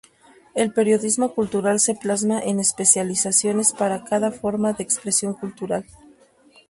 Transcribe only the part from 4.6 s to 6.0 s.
de expresión cultural.